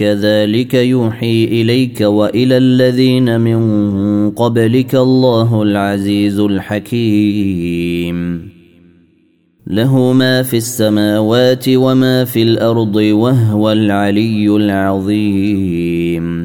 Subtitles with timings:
[0.00, 8.18] كذلك يوحي إليك وإلى الذين من قبلك الله العزيز الحكيم.
[9.66, 16.39] له ما في السماوات وما في الأرض وهو العلي العظيم.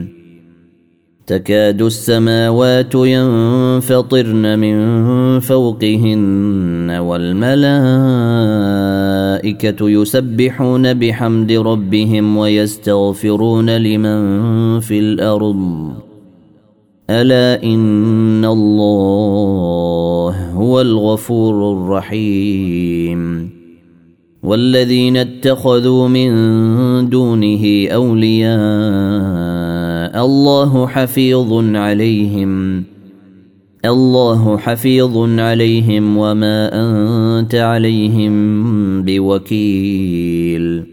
[1.27, 7.49] تكاد السماوات ينفطرن من فوقهن والملائكة
[9.89, 15.91] يسبحون بحمد ربهم ويستغفرون لمن في الأرض.
[17.09, 23.49] ألا إن الله هو الغفور الرحيم.
[24.43, 26.29] والذين اتخذوا من
[27.09, 29.64] دونه أولياء
[30.15, 32.83] الله حفيظ عليهم.
[33.85, 38.33] الله حفيظ عليهم وما أنت عليهم
[39.03, 40.83] بوكيل.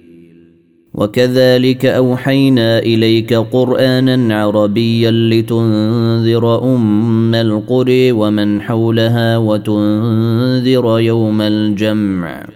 [0.94, 12.46] وكذلك أوحينا إليك قرآنا عربيا لتنذر أم القرى ومن حولها وتنذر يوم الجمع.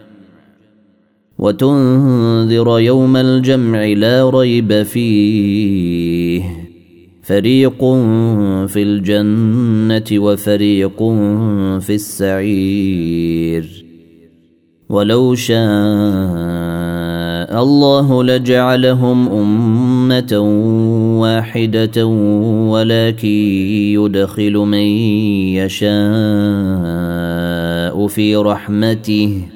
[1.38, 6.25] وتنذر يوم الجمع لا ريب فيه.
[7.26, 7.84] فريق
[8.66, 10.98] في الجنة وفريق
[11.80, 13.84] في السعير.
[14.88, 15.56] ولو شاء
[17.62, 20.38] الله لجعلهم أمة
[21.20, 22.06] واحدة
[22.70, 23.28] ولكن
[23.98, 24.86] يدخل من
[25.58, 25.96] يشاء
[28.06, 29.55] في رحمته.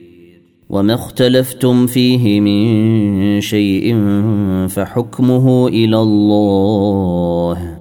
[0.71, 3.95] وما اختلفتم فيه من شيء
[4.67, 7.77] فحكمه إلى الله.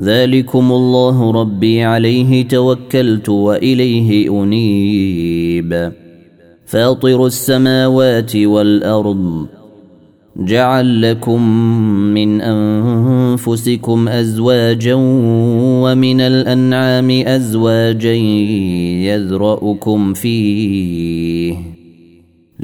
[0.00, 5.92] ذلكم الله ربي عليه توكلت وإليه أنيب.
[6.66, 9.46] فاطر السماوات والأرض
[10.36, 11.48] جعل لكم
[12.14, 14.94] من أنفسكم أزواجا
[15.84, 18.14] ومن الأنعام أزواجا
[19.04, 21.83] يذرأكم فيه.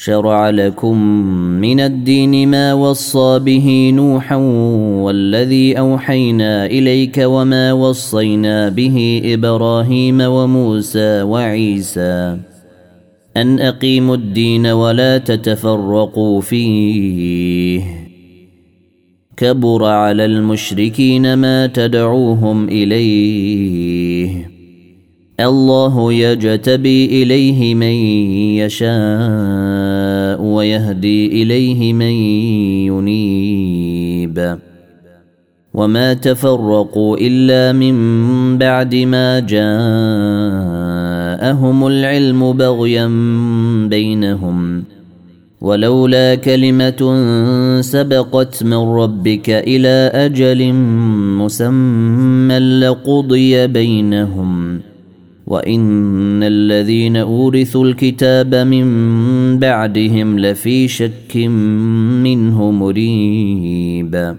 [0.00, 0.98] شرع لكم
[1.60, 4.36] من الدين ما وصى به نوحا
[5.02, 12.38] والذي أوحينا إليك وما وصينا به إبراهيم وموسى وعيسى
[13.36, 17.82] أن أقيموا الدين ولا تتفرقوا فيه
[19.36, 24.57] كبر على المشركين ما تدعوهم إليه
[25.40, 27.94] الله يجتبي إليه من
[28.58, 32.12] يشاء ويهدي إليه من
[32.90, 34.58] ينيب.
[35.74, 39.58] وما تفرقوا إلا من بعد ما جاءهم
[41.86, 43.06] العلم بغيا
[43.88, 44.84] بينهم.
[45.60, 47.16] ولولا كلمة
[47.80, 50.72] سبقت من ربك إلى أجل
[51.38, 54.87] مسمى لقضي بينهم.
[55.48, 61.36] وان الذين اورثوا الكتاب من بعدهم لفي شك
[62.22, 64.36] منه مريب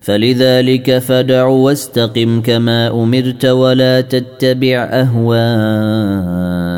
[0.00, 6.77] فلذلك فدع واستقم كما امرت ولا تتبع اهواءهم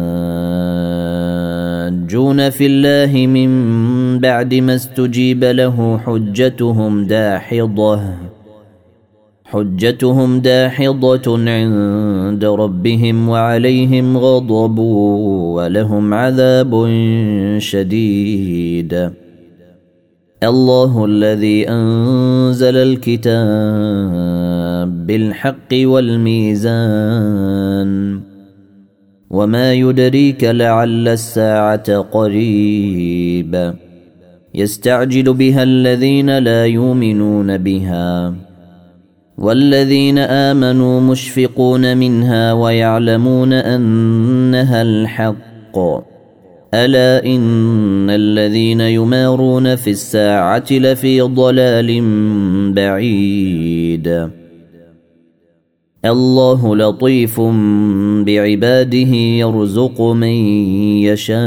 [2.11, 8.01] يحاجون في الله من بعد ما استجيب له حجتهم داحضة.
[9.45, 14.79] حجتهم داحضة عند ربهم وعليهم غضب
[15.55, 16.89] ولهم عذاب
[17.57, 19.11] شديد.
[20.43, 23.37] الله الذي أنزل الكتاب
[25.07, 27.11] بالحق والميزان.
[29.31, 33.73] وما يدريك لعل الساعة قريب
[34.55, 38.33] يستعجل بها الذين لا يؤمنون بها
[39.37, 45.77] والذين آمنوا مشفقون منها ويعلمون أنها الحق
[46.73, 52.01] الا ان الذين يمارون في الساعة لفي ضلال
[52.73, 54.31] بعيد
[56.05, 57.41] الله لطيف
[58.25, 60.35] بعباده يرزق من
[61.05, 61.41] يشاء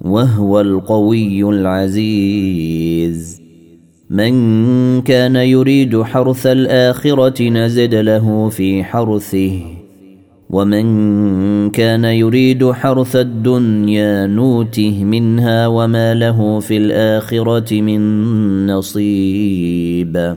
[0.00, 3.40] وهو القوي العزيز.
[4.10, 9.60] من كان يريد حرث الآخرة نزد له في حرثه
[10.50, 20.36] ومن كان يريد حرث الدنيا نوته منها وما له في الآخرة من نصيب.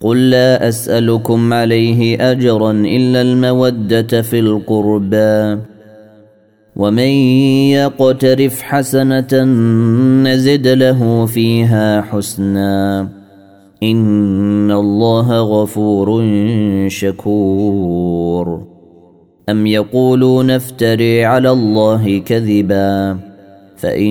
[0.00, 5.62] قل لا أسألكم عليه أجرا إلا المودة في القربى.
[6.76, 7.08] ومن
[7.70, 9.44] يقترف حسنة
[10.22, 13.08] نزد له فيها حسنا.
[13.82, 16.24] إن الله غفور
[16.88, 18.66] شكور.
[19.48, 23.16] أم يقولون افتري على الله كذبا.
[23.76, 24.10] فإن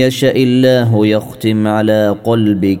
[0.00, 2.80] يشأ الله يختم على قلبك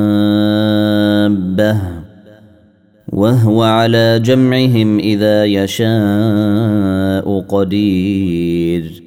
[1.35, 1.81] دابه
[3.13, 9.03] وهو على جمعهم إذا يشاء قدير.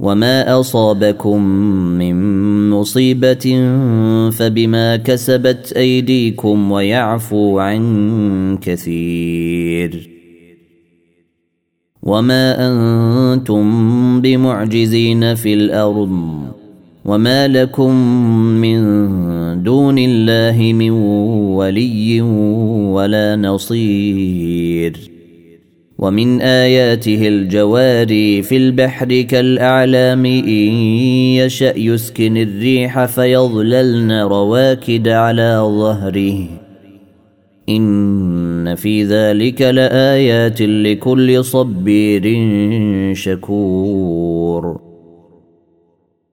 [0.00, 1.44] وما أصابكم
[1.98, 3.72] من مصيبة
[4.30, 10.10] فبما كسبت أيديكم ويعفو عن كثير.
[12.02, 16.49] وما أنتم بمعجزين في الأرض.
[17.10, 17.94] وما لكم
[18.60, 18.82] من
[19.62, 20.90] دون الله من
[21.58, 22.20] ولي
[22.90, 24.96] ولا نصير
[25.98, 30.72] ومن اياته الجواري في البحر كالاعلام ان
[31.42, 36.48] يشا يسكن الريح فيظللن رواكد على ظهره
[37.68, 42.24] ان في ذلك لايات لكل صبير
[43.14, 44.89] شكور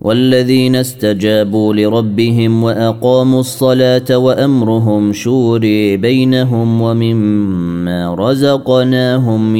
[0.00, 9.56] والذين استجابوا لربهم وأقاموا الصلاة وأمرهم شوري بينهم ومما رزقناهم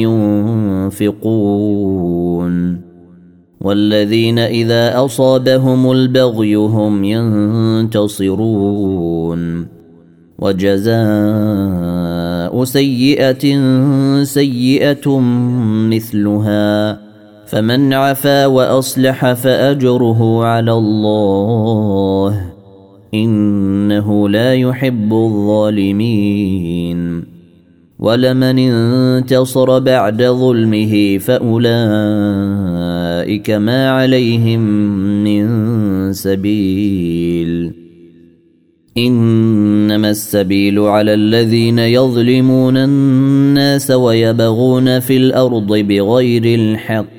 [0.97, 2.79] ينفقون
[3.61, 7.03] والذين إذا أصابهم البغي هم
[7.83, 8.59] ينتصرون
[10.39, 10.99] وجزاء
[12.63, 13.59] سيئة
[14.23, 15.19] سيئة
[15.89, 17.08] مثلها
[17.49, 22.41] فمن عفا وأصلح فأجره على الله.
[23.13, 26.99] إنه لا يحب الظالمين.
[27.99, 31.69] ولمن انتصر بعد ظلمه فأولئك
[33.49, 34.59] ما عليهم
[35.23, 35.47] من
[36.13, 37.73] سبيل.
[38.97, 47.18] إنما السبيل على الذين يظلمون الناس ويبغون في الأرض بغير الحق.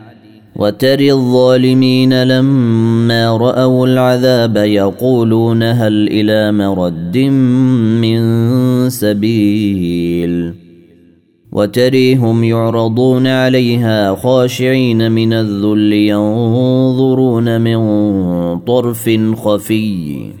[0.61, 7.17] وتري الظالمين لما رأوا العذاب يقولون هل إلى مرد
[7.97, 8.21] من
[8.89, 10.53] سبيل
[11.51, 17.79] وتريهم يعرضون عليها خاشعين من الذل ينظرون من
[18.59, 20.40] طرف خفي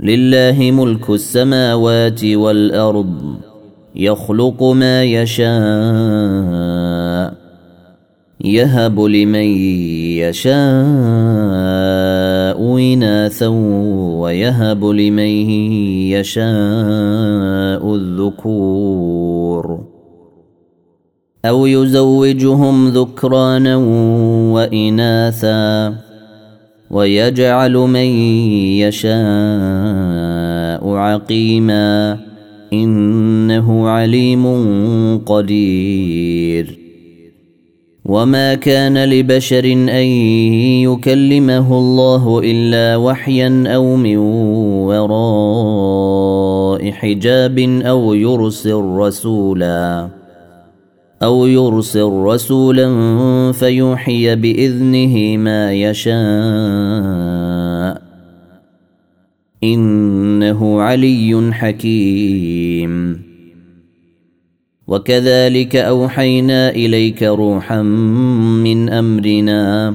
[0.00, 3.36] لله ملك السماوات والأرض
[3.96, 5.46] يخلق ما يشاء
[8.44, 9.48] يهب لمن
[10.20, 10.56] يشاء
[12.78, 13.46] إناثا
[14.18, 15.50] ويهب لمن
[16.10, 19.80] يشاء الذكور.
[21.44, 23.76] أو يزوجهم ذكرانا
[24.52, 26.05] وإناثا.
[26.96, 28.08] ويجعل من
[28.80, 32.18] يشاء عقيما
[32.72, 34.44] إنه عليم
[35.26, 36.78] قدير.
[38.04, 40.06] وما كان لبشر أن
[40.88, 44.16] يكلمه الله إلا وحيا أو من
[44.88, 50.15] وراء حجاب أو يرسل رسولا.
[51.22, 52.88] أو يرسل رسولا
[53.52, 56.16] فيوحي بإذنه ما يشاء.
[59.64, 63.22] إنه علي حكيم.
[64.86, 67.82] وكذلك أوحينا إليك روحا
[68.62, 69.94] من أمرنا.